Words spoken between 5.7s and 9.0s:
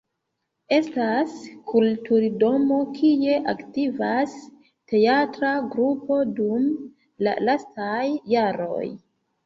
grupo dum la lastaj jaroj.